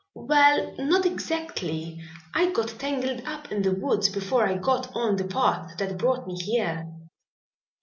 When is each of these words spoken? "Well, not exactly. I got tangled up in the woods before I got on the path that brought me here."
"Well, 0.15 0.73
not 0.79 1.05
exactly. 1.05 2.01
I 2.33 2.49
got 2.49 2.69
tangled 2.79 3.21
up 3.23 3.51
in 3.51 3.61
the 3.61 3.75
woods 3.75 4.09
before 4.09 4.47
I 4.47 4.57
got 4.57 4.89
on 4.95 5.15
the 5.15 5.25
path 5.25 5.77
that 5.77 5.99
brought 5.99 6.25
me 6.25 6.33
here." 6.41 6.91